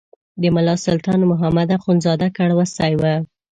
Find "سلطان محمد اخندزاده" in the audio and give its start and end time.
0.85-2.27